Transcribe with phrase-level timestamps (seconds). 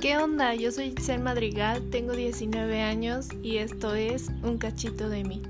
[0.00, 0.54] ¿Qué onda?
[0.54, 5.42] Yo soy Giselle Madrigal, tengo 19 años y esto es Un cachito de mí.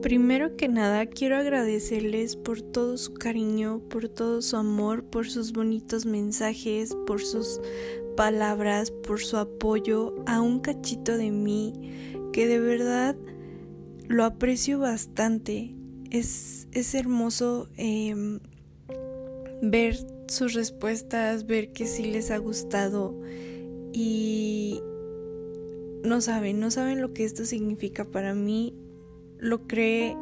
[0.00, 5.52] Primero que nada, quiero agradecerles por todo su cariño, por todo su amor, por sus
[5.52, 7.60] bonitos mensajes, por sus
[8.16, 11.72] palabras, por su apoyo a un cachito de mí,
[12.32, 13.16] que de verdad
[14.08, 15.74] lo aprecio bastante.
[16.10, 18.40] Es, es hermoso em,
[19.62, 19.96] ver
[20.28, 23.20] sus respuestas, ver que sí les ha gustado
[23.92, 24.80] y
[26.04, 28.74] no saben, no saben lo que esto significa para mí
[29.38, 30.16] lo creé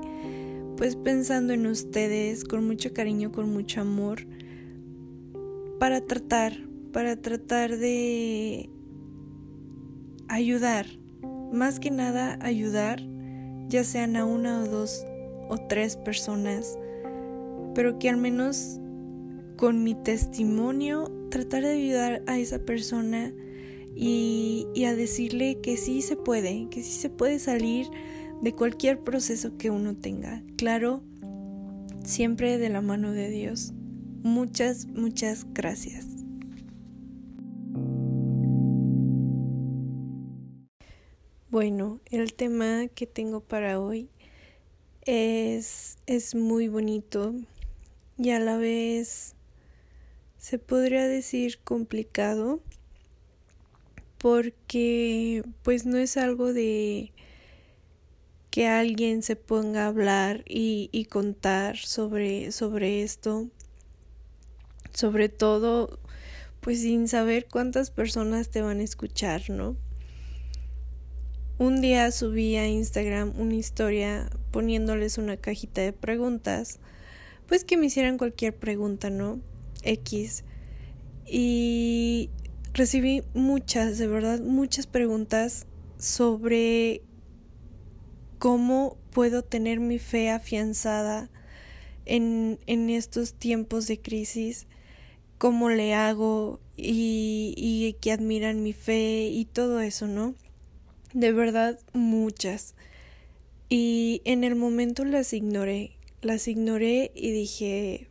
[0.77, 4.27] pues pensando en ustedes con mucho cariño, con mucho amor,
[5.79, 6.55] para tratar,
[6.93, 8.69] para tratar de
[10.29, 10.87] ayudar,
[11.53, 13.01] más que nada ayudar,
[13.73, 15.07] ya sean a una o dos
[15.49, 16.79] o tres personas,
[17.75, 18.79] pero que al menos
[19.57, 23.33] con mi testimonio tratar de ayudar a esa persona
[23.95, 27.87] y, a decirle que sí se puede, que sí se puede salir
[28.43, 30.43] de cualquier proceso que uno tenga.
[30.57, 31.03] Claro,
[32.05, 33.73] siempre de la mano de Dios.
[34.23, 36.12] Muchas, muchas gracias.
[41.53, 44.09] Bueno, el tema que tengo para hoy
[45.05, 47.35] es, es muy bonito
[48.17, 49.35] y a la vez
[50.39, 52.61] se podría decir complicado
[54.17, 57.13] porque pues no es algo de
[58.51, 63.51] que alguien se ponga a hablar y, y contar sobre, sobre esto,
[64.95, 65.99] sobre todo,
[66.63, 69.77] pues sin saber cuántas personas te van a escuchar, ¿no?
[71.59, 76.81] Un día subí a Instagram una historia poniéndoles una cajita de preguntas,
[77.47, 79.39] pues que me hicieran cualquier pregunta, ¿no?
[79.83, 80.45] X.
[81.27, 82.31] Y
[82.73, 85.67] recibí muchas, de verdad, muchas preguntas
[85.99, 87.03] sobre
[88.39, 91.31] cómo puedo tener mi fe afianzada
[92.07, 94.67] en, en estos tiempos de crisis,
[95.39, 100.35] cómo le hago y, y que admiran mi fe y todo eso, ¿no?
[101.13, 102.75] De verdad, muchas.
[103.69, 108.09] Y en el momento las ignoré, las ignoré y dije,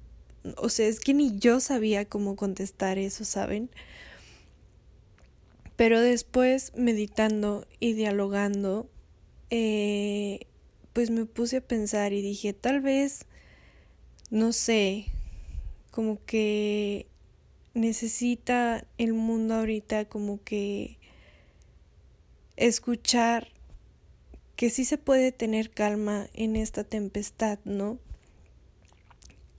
[0.58, 3.70] o sea, es que ni yo sabía cómo contestar eso, ¿saben?
[5.76, 8.90] Pero después, meditando y dialogando,
[9.50, 10.48] eh,
[10.94, 13.26] pues me puse a pensar y dije, tal vez,
[14.30, 15.06] no sé,
[15.92, 17.08] como que
[17.74, 20.98] necesita el mundo ahorita como que
[22.58, 23.50] escuchar
[24.56, 27.98] que sí se puede tener calma en esta tempestad, ¿no?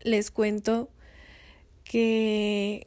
[0.01, 0.91] Les cuento
[1.85, 2.87] que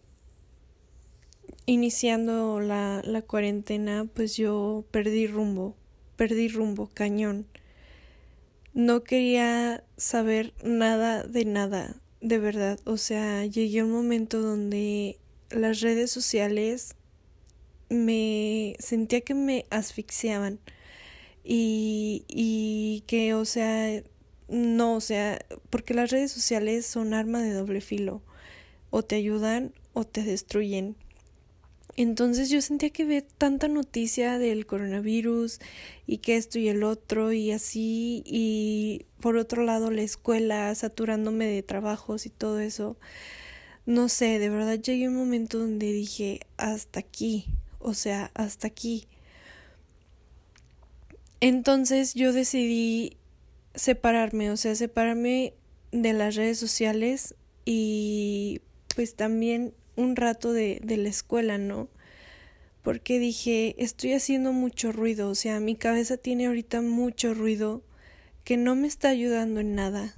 [1.66, 5.76] iniciando la, la cuarentena, pues yo perdí rumbo
[6.16, 7.46] perdí rumbo, cañón.
[8.74, 12.80] No quería saber nada de nada, de verdad.
[12.86, 15.18] O sea, llegué a un momento donde
[15.50, 16.96] las redes sociales
[17.90, 20.60] me sentía que me asfixiaban
[21.44, 24.04] y, y que, o sea,
[24.48, 28.22] no, o sea, porque las redes sociales son arma de doble filo.
[28.90, 30.96] O te ayudan o te destruyen.
[31.98, 35.60] Entonces yo sentía que ve tanta noticia del coronavirus
[36.06, 41.46] y que esto y el otro y así y por otro lado la escuela saturándome
[41.46, 42.98] de trabajos y todo eso.
[43.86, 47.46] No sé, de verdad llegué un momento donde dije hasta aquí,
[47.86, 49.08] o sea, hasta aquí.
[51.40, 53.18] Entonces yo decidí
[53.76, 55.54] separarme, o sea, separarme
[55.92, 58.62] de las redes sociales y
[58.96, 61.88] pues también un rato de, de la escuela, ¿no?
[62.82, 67.84] Porque dije, estoy haciendo mucho ruido, o sea, mi cabeza tiene ahorita mucho ruido
[68.44, 70.16] que no me está ayudando en nada.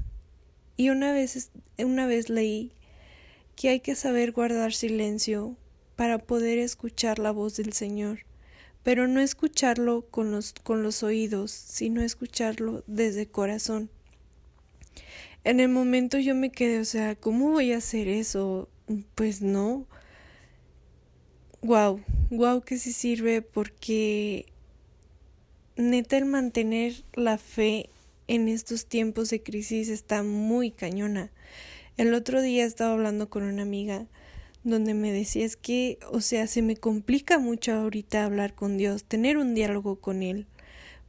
[0.77, 2.71] Y una vez, una vez leí
[3.57, 5.57] que hay que saber guardar silencio
[5.97, 8.19] para poder escuchar la voz del Señor,
[8.83, 13.89] pero no escucharlo con los, con los oídos, sino escucharlo desde el corazón.
[15.43, 18.69] En el momento yo me quedé, o sea, ¿cómo voy a hacer eso?
[19.15, 19.87] Pues no.
[21.61, 24.45] Wow, wow que sí sirve porque
[25.75, 27.89] neta el mantener la fe
[28.27, 31.31] en estos tiempos de crisis está muy cañona.
[31.97, 34.05] El otro día estaba hablando con una amiga
[34.69, 39.03] donde me decía es que, o sea, se me complica mucho ahorita hablar con Dios,
[39.03, 40.47] tener un diálogo con Él,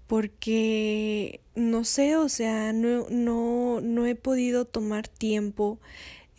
[0.07, 5.79] porque no sé, o sea, no, no, no he podido tomar tiempo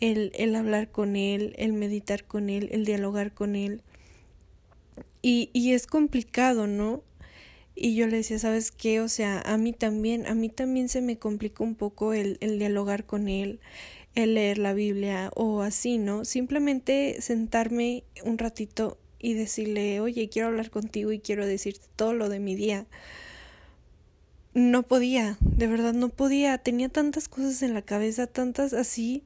[0.00, 3.82] el, el hablar con él, el meditar con él, el dialogar con él.
[5.22, 7.02] Y, y es complicado, ¿no?
[7.74, 9.00] Y yo le decía, ¿sabes qué?
[9.00, 12.58] O sea, a mí también, a mí también se me complica un poco el, el
[12.58, 13.60] dialogar con él,
[14.14, 16.24] el leer la Biblia o así, ¿no?
[16.24, 22.28] Simplemente sentarme un ratito y decirle, oye, quiero hablar contigo y quiero decirte todo lo
[22.28, 22.86] de mi día.
[24.54, 29.22] No podía, de verdad no podía, tenía tantas cosas en la cabeza, tantas así,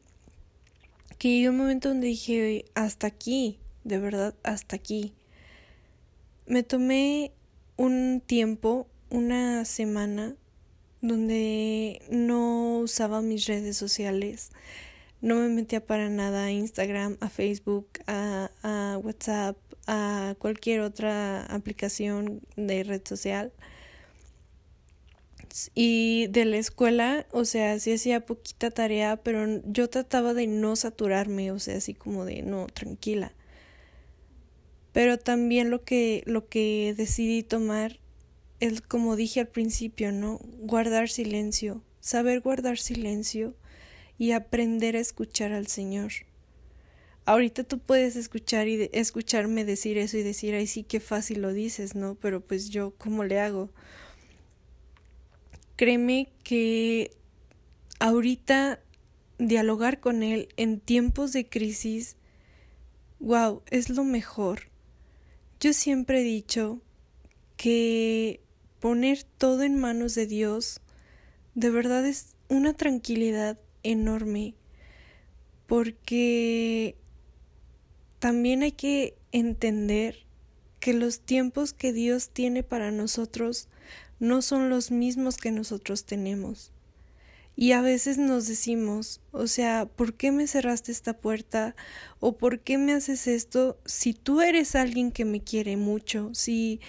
[1.19, 5.15] que llegó un momento donde dije, hasta aquí, de verdad, hasta aquí.
[6.47, 7.33] Me tomé
[7.77, 10.37] un tiempo, una semana,
[11.05, 14.51] donde no usaba mis redes sociales,
[15.21, 19.57] no me metía para nada a Instagram, a Facebook, a, WhatsApp,
[19.87, 23.53] a cualquier otra aplicación de red social.
[25.75, 30.75] Y de la escuela, o sea, sí hacía poquita tarea, pero yo trataba de no
[30.75, 33.33] saturarme, o sea, así como de no, tranquila.
[34.93, 38.01] Pero también lo que, lo que decidí tomar
[38.61, 40.41] es, como dije al principio, ¿no?
[40.61, 43.55] Guardar silencio, saber guardar silencio
[44.19, 46.13] y aprender a escuchar al Señor.
[47.27, 51.53] Ahorita tú puedes escuchar y escucharme decir eso y decir, ay, sí, qué fácil lo
[51.53, 52.17] dices, ¿no?
[52.17, 53.71] Pero pues yo, ¿cómo le hago?
[55.77, 57.11] Créeme que
[57.99, 58.81] ahorita
[59.39, 62.17] dialogar con Él en tiempos de crisis,
[63.21, 64.69] wow, es lo mejor.
[65.61, 66.83] Yo siempre he dicho
[67.57, 68.44] que
[68.85, 70.83] poner todo en manos de Dios
[71.55, 74.53] de verdad es una tranquilidad enorme
[75.67, 76.95] porque
[78.19, 80.27] también hay que entender
[80.81, 83.69] que los tiempos que Dios tiene para nosotros
[84.21, 86.71] no son los mismos que nosotros tenemos.
[87.57, 91.77] Y a veces nos decimos, o sea, ¿por qué me cerraste esta puerta?
[92.19, 93.79] ¿O por qué me haces esto?
[93.87, 96.81] Si tú eres alguien que me quiere mucho, si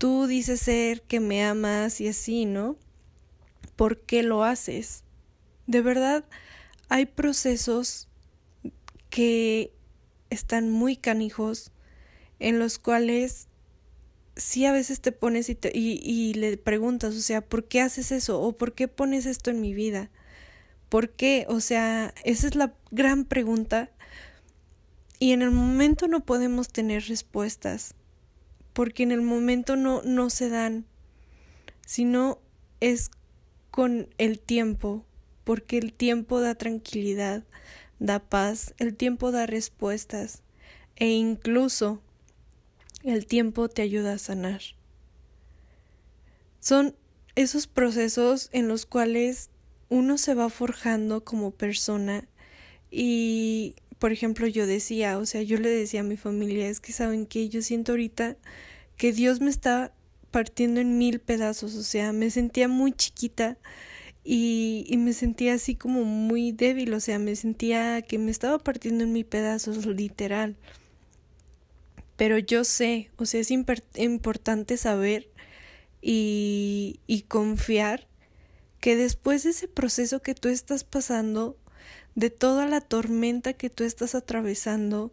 [0.00, 2.78] tú dices ser que me amas y así, ¿no?
[3.76, 5.04] ¿Por qué lo haces?
[5.66, 6.24] De verdad,
[6.88, 8.08] hay procesos
[9.10, 9.74] que
[10.30, 11.70] están muy canijos
[12.38, 13.48] en los cuales
[14.36, 18.40] sí a veces te pones y, y, le preguntas, o sea, ¿por qué haces eso?
[18.40, 20.08] ¿O por qué pones esto en mi vida?
[20.88, 21.44] ¿Por qué?
[21.50, 23.90] O sea, esa es la gran pregunta.
[25.18, 27.94] Y en el momento no podemos tener respuestas,
[28.72, 30.84] porque en el momento no, no se dan,
[31.86, 32.38] sino
[32.80, 33.10] es
[33.70, 35.04] con el tiempo,
[35.44, 37.44] porque el tiempo da tranquilidad,
[37.98, 40.42] da paz, el tiempo da respuestas,
[40.96, 42.00] e incluso
[43.02, 44.60] el tiempo te ayuda a sanar.
[46.60, 46.94] Son
[47.34, 49.50] esos procesos en los cuales
[49.88, 52.28] uno se va forjando como persona
[52.90, 56.90] y, por ejemplo, yo decía, o sea, yo le decía a mi familia, es que
[56.90, 58.38] saben que yo siento ahorita
[58.96, 59.92] que Dios me está
[60.30, 63.58] partiendo en mil pedazos, o sea, me sentía muy chiquita
[64.24, 68.58] y, y me sentía así como muy débil, o sea, me sentía que me estaba
[68.58, 70.56] partiendo en mil pedazos, literal.
[72.16, 75.28] Pero yo sé, o sea, es importante saber
[76.00, 78.08] y, y confiar
[78.80, 81.58] que después de ese proceso que tú estás pasando,
[82.14, 85.12] de toda la tormenta que tú estás atravesando,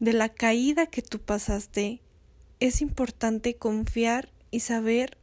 [0.00, 2.00] de la caída que tú pasaste,
[2.60, 5.16] es importante confiar y saber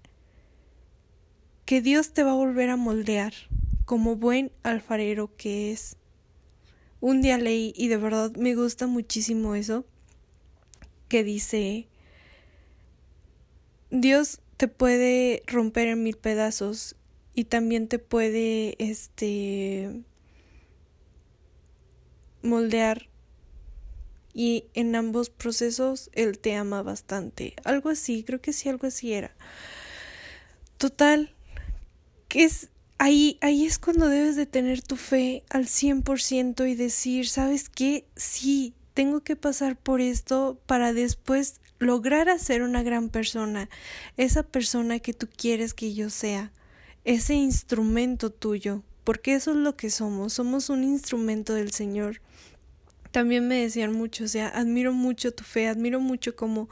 [1.66, 3.34] que Dios te va a volver a moldear
[3.86, 5.98] como buen alfarero que es.
[7.00, 9.86] Un día leí y de verdad me gusta muchísimo eso
[11.10, 11.88] que dice,
[13.92, 16.96] Dios te puede romper en mil pedazos
[17.36, 20.02] y también te puede, este,
[22.44, 23.10] moldear
[24.34, 27.56] y en ambos procesos él te ama bastante.
[27.64, 29.36] Algo así, creo que sí, algo así era.
[30.78, 31.34] Total,
[32.28, 37.28] que es ahí, ahí es cuando debes de tener tu fe al 100% y decir,
[37.28, 38.06] ¿sabes qué?
[38.16, 43.70] Sí, tengo que pasar por esto para después lograr hacer una gran persona,
[44.18, 46.52] esa persona que tú quieres que yo sea,
[47.04, 52.22] ese instrumento tuyo, porque eso es lo que somos, somos un instrumento del Señor.
[53.12, 56.70] También me decían mucho, o sea, admiro mucho tu fe, admiro mucho cómo,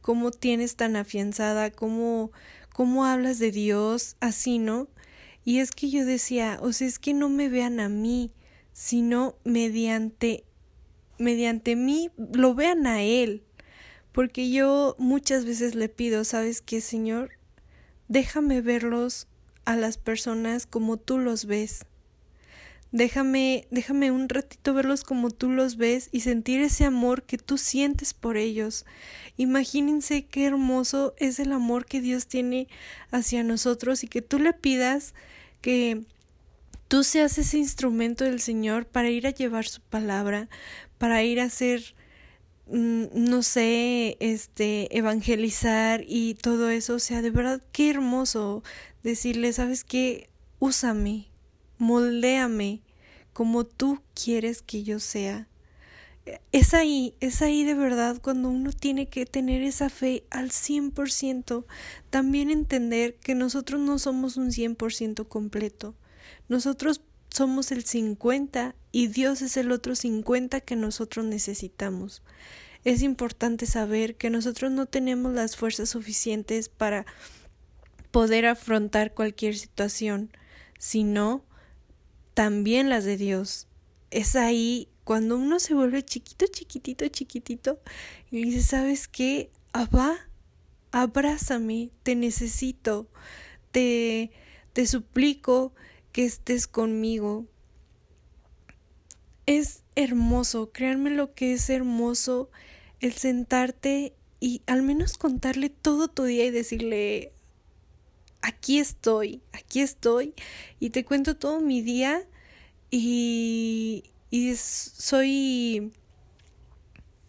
[0.00, 2.32] cómo tienes tan afianzada, cómo,
[2.72, 4.88] cómo hablas de Dios, así, ¿no?
[5.44, 8.32] Y es que yo decía, o sea, es que no me vean a mí,
[8.72, 10.44] sino mediante
[11.18, 13.44] mediante mí lo vean a Él.
[14.12, 17.30] Porque yo muchas veces le pido, ¿sabes qué, Señor?
[18.12, 19.26] déjame verlos
[19.64, 21.84] a las personas como tú los ves.
[22.92, 27.56] Déjame, déjame un ratito verlos como tú los ves y sentir ese amor que tú
[27.56, 28.84] sientes por ellos.
[29.38, 32.68] Imagínense qué hermoso es el amor que Dios tiene
[33.10, 35.14] hacia nosotros y que tú le pidas
[35.62, 36.02] que
[36.88, 40.50] tú seas ese instrumento del Señor para ir a llevar su palabra,
[40.98, 41.94] para ir a hacer
[42.66, 48.62] mm, no sé, este, evangelizar y todo eso, o sea, de verdad qué hermoso
[49.02, 50.28] decirle, ¿sabes qué?
[50.58, 51.28] Úsame,
[51.78, 52.82] moldéame
[53.32, 55.48] como tú quieres que yo sea.
[56.52, 61.64] Es ahí, es ahí de verdad cuando uno tiene que tener esa fe al 100%,
[62.10, 65.96] también entender que nosotros no somos un 100% completo.
[66.48, 72.22] Nosotros somos el 50 y Dios es el otro 50 que nosotros necesitamos.
[72.84, 77.06] Es importante saber que nosotros no tenemos las fuerzas suficientes para
[78.12, 80.30] poder afrontar cualquier situación,
[80.78, 81.44] sino
[82.34, 83.66] también las de Dios.
[84.10, 87.80] Es ahí cuando uno se vuelve chiquito, chiquitito, chiquitito
[88.30, 89.50] y dice, ¿sabes qué?
[89.72, 90.28] Abba,
[90.92, 93.08] abrázame, te necesito,
[93.72, 94.30] te,
[94.72, 95.72] te suplico
[96.12, 97.46] que estés conmigo.
[99.46, 102.50] Es hermoso, créanme lo que es hermoso
[103.00, 107.32] el sentarte y al menos contarle todo tu día y decirle,
[108.42, 110.34] aquí estoy, aquí estoy
[110.80, 112.22] y te cuento todo mi día
[112.90, 115.92] y, y soy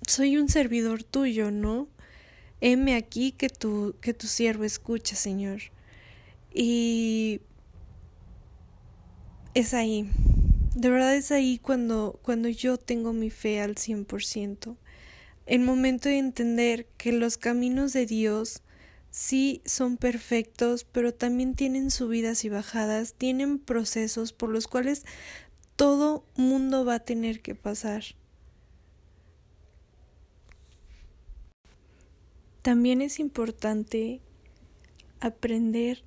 [0.07, 1.87] soy un servidor tuyo, ¿no?
[2.59, 5.61] Heme aquí que tu que tu siervo escucha, Señor.
[6.53, 7.41] Y
[9.53, 10.09] es ahí.
[10.75, 14.75] De verdad es ahí cuando cuando yo tengo mi fe al 100%.
[15.45, 18.61] El momento de entender que los caminos de Dios
[19.13, 25.05] sí son perfectos, pero también tienen subidas y bajadas, tienen procesos por los cuales
[25.75, 28.03] todo mundo va a tener que pasar.
[32.63, 34.19] También es importante
[35.19, 36.03] aprender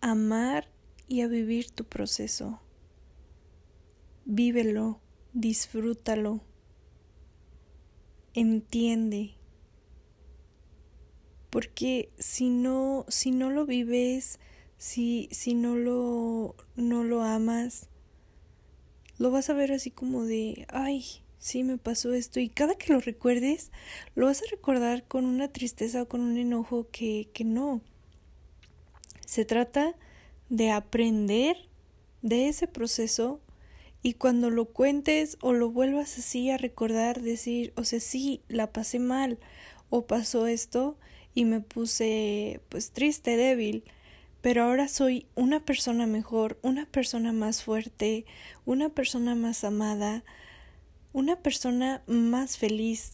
[0.00, 0.70] a amar
[1.08, 2.60] y a vivir tu proceso.
[4.24, 5.00] Vívelo,
[5.32, 6.42] disfrútalo,
[8.34, 9.34] entiende
[11.50, 14.38] porque si no, si no lo vives,
[14.78, 17.88] si, si no lo, no lo amas,
[19.18, 21.04] lo vas a ver así como de, ay,
[21.38, 23.72] sí me pasó esto, y cada que lo recuerdes,
[24.14, 27.82] lo vas a recordar con una tristeza o con un enojo que, que no.
[29.26, 29.94] Se trata
[30.48, 31.56] de aprender
[32.22, 33.40] de ese proceso
[34.02, 38.72] y cuando lo cuentes o lo vuelvas así a recordar, decir, o sea, sí, la
[38.72, 39.38] pasé mal
[39.90, 40.96] o pasó esto,
[41.34, 43.84] y me puse pues triste, débil,
[44.40, 48.24] pero ahora soy una persona mejor, una persona más fuerte,
[48.64, 50.24] una persona más amada,
[51.12, 53.12] una persona más feliz.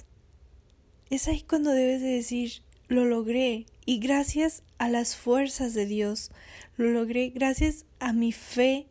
[1.11, 6.31] Es ahí cuando debes de decir, lo logré y gracias a las fuerzas de Dios,
[6.77, 8.87] lo logré gracias a mi fe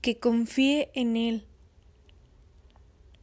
[0.00, 1.46] que confíe en Él.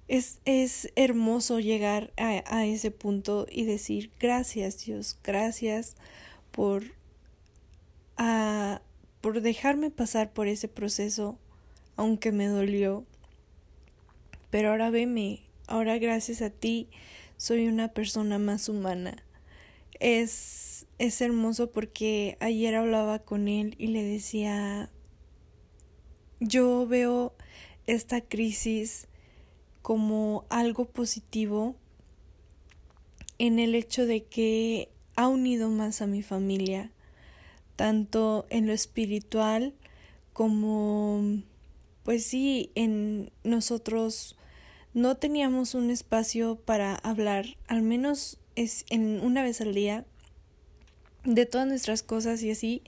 [0.10, 5.96] Es, es hermoso llegar a, a ese punto y decir gracias Dios, gracias
[6.52, 6.84] por,
[8.18, 8.82] a,
[9.22, 11.38] por dejarme pasar por ese proceso,
[11.96, 13.06] aunque me dolió.
[14.50, 16.90] Pero ahora veme, ahora gracias a ti
[17.38, 19.24] soy una persona más humana.
[20.00, 24.90] Es, es hermoso porque ayer hablaba con él y le decía,
[26.40, 27.34] yo veo
[27.86, 29.08] esta crisis
[29.90, 31.76] como algo positivo
[33.40, 36.92] en el hecho de que ha unido más a mi familia,
[37.76, 39.74] tanto en lo espiritual
[40.32, 41.42] como,
[42.04, 44.38] pues sí, en nosotros
[44.94, 50.06] no teníamos un espacio para hablar, al menos es en una vez al día,
[51.24, 52.84] de todas nuestras cosas y así,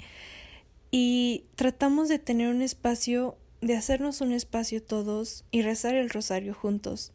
[0.91, 6.53] y tratamos de tener un espacio de hacernos un espacio todos y rezar el rosario
[6.53, 7.12] juntos.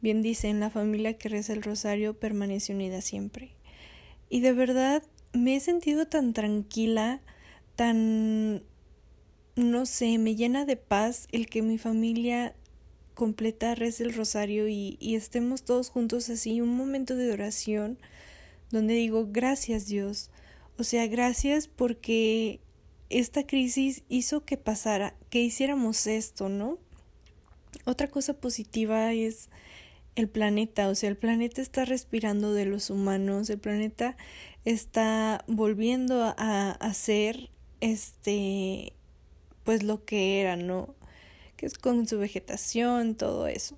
[0.00, 3.52] Bien dice, en la familia que reza el rosario permanece unida siempre.
[4.28, 5.02] Y de verdad
[5.32, 7.20] me he sentido tan tranquila,
[7.76, 8.62] tan,
[9.56, 12.54] no sé, me llena de paz el que mi familia
[13.14, 17.98] completa reza el rosario y, y estemos todos juntos así, un momento de oración
[18.70, 20.30] donde digo, gracias Dios.
[20.78, 22.60] O sea, gracias porque
[23.10, 26.78] esta crisis hizo que pasara, que hiciéramos esto, ¿no?
[27.84, 29.50] Otra cosa positiva es
[30.14, 34.16] el planeta, o sea, el planeta está respirando de los humanos, el planeta
[34.64, 37.50] está volviendo a hacer
[37.80, 38.92] este
[39.64, 40.94] pues lo que era, ¿no?
[41.56, 43.76] Que es con su vegetación, todo eso.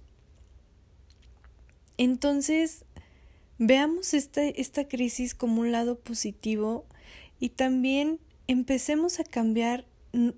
[1.99, 2.85] Entonces,
[3.59, 6.87] veamos esta, esta crisis como un lado positivo
[7.39, 9.87] y también empecemos a cambiar,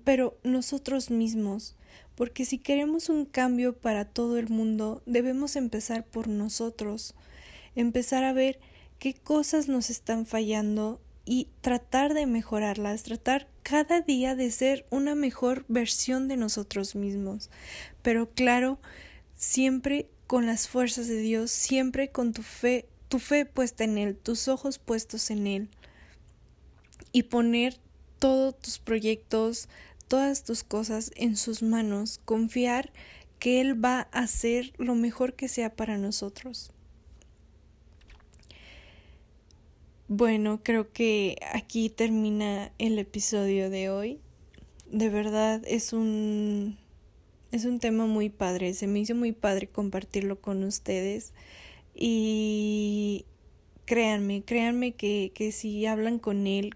[0.03, 1.75] pero nosotros mismos,
[2.15, 7.13] porque si queremos un cambio para todo el mundo, debemos empezar por nosotros,
[7.75, 8.59] empezar a ver
[8.99, 15.15] qué cosas nos están fallando y tratar de mejorarlas, tratar cada día de ser una
[15.15, 17.49] mejor versión de nosotros mismos.
[18.01, 18.79] Pero claro,
[19.35, 24.15] siempre con las fuerzas de Dios, siempre con tu fe, tu fe puesta en Él,
[24.15, 25.69] tus ojos puestos en Él.
[27.11, 27.79] Y poner
[28.19, 29.69] todos tus proyectos,
[30.07, 32.91] todas tus cosas en sus manos, confiar
[33.39, 36.71] que Él va a hacer lo mejor que sea para nosotros.
[40.07, 44.19] Bueno, creo que aquí termina el episodio de hoy.
[44.91, 46.77] De verdad es un
[47.51, 51.33] es un tema muy padre, se me hizo muy padre compartirlo con ustedes
[51.95, 53.25] y
[53.85, 56.73] créanme, créanme que, que si hablan con él,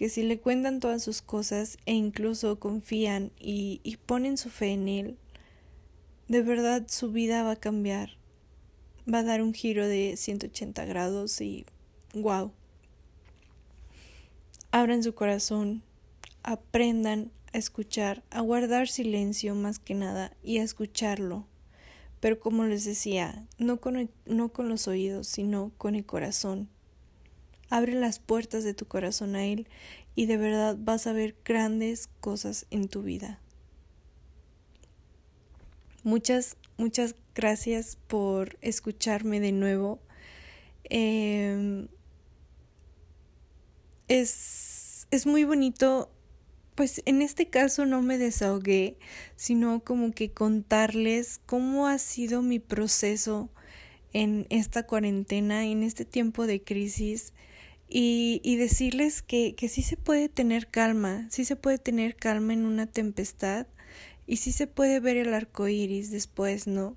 [0.00, 4.72] que si le cuentan todas sus cosas e incluso confían y, y ponen su fe
[4.72, 5.18] en él,
[6.26, 8.16] de verdad su vida va a cambiar,
[9.06, 11.66] va a dar un giro de 180 grados y
[12.14, 12.50] wow
[14.70, 15.82] abran su corazón,
[16.44, 21.46] aprendan a escuchar, a guardar silencio más que nada y a escucharlo.
[22.20, 26.70] Pero como les decía, no con, no con los oídos, sino con el corazón.
[27.70, 29.68] Abre las puertas de tu corazón a Él
[30.14, 33.40] y de verdad vas a ver grandes cosas en tu vida.
[36.02, 40.00] Muchas, muchas gracias por escucharme de nuevo.
[40.84, 41.86] Eh,
[44.08, 46.10] es, es muy bonito,
[46.74, 48.96] pues en este caso no me desahogué,
[49.36, 53.50] sino como que contarles cómo ha sido mi proceso
[54.12, 57.32] en esta cuarentena, en este tiempo de crisis.
[57.92, 62.64] Y, decirles que, que sí se puede tener calma, sí se puede tener calma en
[62.64, 63.66] una tempestad
[64.28, 66.96] y sí se puede ver el arco iris después, ¿no?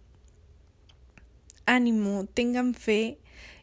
[1.66, 3.18] Ánimo, tengan fe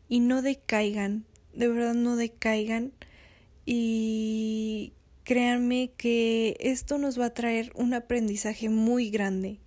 [0.09, 2.93] y no decaigan, de verdad no decaigan
[3.65, 9.61] y créanme que esto nos va a traer un aprendizaje muy grande,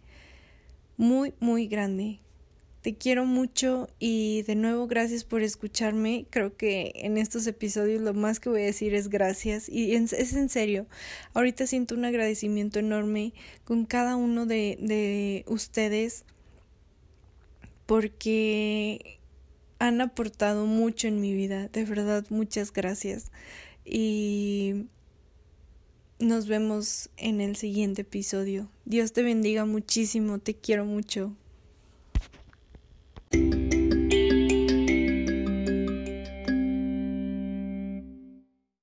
[0.98, 2.20] muy, muy grande.
[2.84, 6.26] Te quiero mucho y de nuevo gracias por escucharme.
[6.30, 10.12] Creo que en estos episodios lo más que voy a decir es gracias y es
[10.34, 10.86] en serio.
[11.34, 13.32] Ahorita siento un agradecimiento enorme
[13.64, 16.26] con cada uno de, de ustedes
[17.86, 19.18] porque
[19.80, 21.70] han aportado mucho en mi vida.
[21.70, 23.32] De verdad, muchas gracias
[23.86, 24.88] y
[26.20, 28.70] nos vemos en el siguiente episodio.
[28.84, 31.34] Dios te bendiga muchísimo, te quiero mucho.
[33.34, 33.73] you